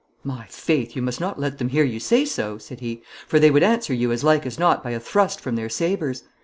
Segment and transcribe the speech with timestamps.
[0.23, 3.51] 'My faith, you must not let them hear you say so,' said he, 'for they
[3.51, 6.23] would answer you as like as not by a thrust from their sabres.